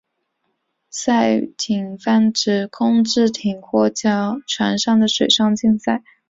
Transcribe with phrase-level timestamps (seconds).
[0.89, 6.01] 赛艇泛指控制艇或船的水上竞赛。